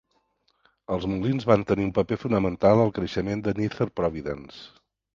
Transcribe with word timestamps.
Els 0.95 1.05
molins 1.11 1.45
van 1.51 1.67
tenir 1.73 1.87
un 1.89 1.93
paper 1.99 2.19
fonamental 2.23 2.85
al 2.87 2.93
creixement 2.99 3.47
de 3.49 3.57
Nether 3.63 3.91
Providence. 4.03 4.69